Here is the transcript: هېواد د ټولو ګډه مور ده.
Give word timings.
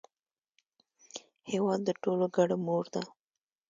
هېواد 1.51 1.81
د 1.85 1.89
ټولو 2.01 2.25
ګډه 2.35 2.55
مور 2.65 2.85
ده. 2.93 3.01